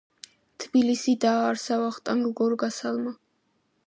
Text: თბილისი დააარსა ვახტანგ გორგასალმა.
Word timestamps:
თბილისი 0.63 1.13
დააარსა 1.25 1.77
ვახტანგ 1.83 2.31
გორგასალმა. 2.41 3.15